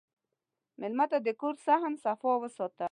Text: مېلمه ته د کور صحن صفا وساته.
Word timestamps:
مېلمه 0.79 1.05
ته 1.11 1.17
د 1.25 1.27
کور 1.41 1.55
صحن 1.65 1.93
صفا 2.03 2.31
وساته. 2.39 2.79